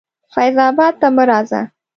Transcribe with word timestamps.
فیض 0.33 0.55
آباد 0.69 0.93
ته 0.99 1.07
مه 1.15 1.23
راځه. 1.29 1.61